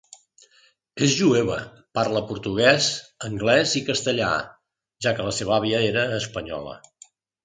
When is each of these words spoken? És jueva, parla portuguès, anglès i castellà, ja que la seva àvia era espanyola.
És 1.07 1.11
jueva, 1.17 1.57
parla 1.99 2.23
portuguès, 2.31 2.87
anglès 3.27 3.73
i 3.81 3.81
castellà, 3.89 4.31
ja 5.07 5.13
que 5.21 5.27
la 5.29 5.35
seva 5.41 5.55
àvia 5.59 5.83
era 5.91 6.07
espanyola. 6.21 6.75